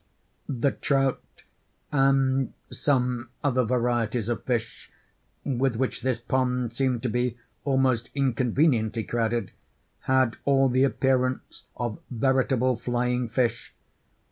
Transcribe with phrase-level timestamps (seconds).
[0.49, 1.21] The trout,
[1.91, 4.91] and some other varieties of fish,
[5.43, 9.51] with which this pond seemed to be almost inconveniently crowded,
[10.09, 13.75] had all the appearance of veritable flying fish.